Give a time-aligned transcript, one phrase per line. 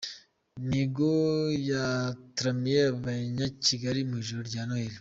[0.67, 1.11] Mihigo
[1.69, 4.89] yataramiye Abanyakigali mu ijoro rya Noheli